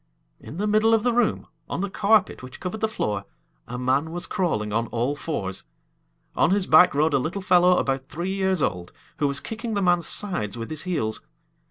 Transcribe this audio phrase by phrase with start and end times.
[0.39, 3.25] In the middle of the room, on the carpet which covered the floor,
[3.67, 5.63] a man was crawling on all fours.
[6.35, 9.81] On his back rode a little fellow about three years old, who was kicking the
[9.83, 11.21] man's sides with his heels.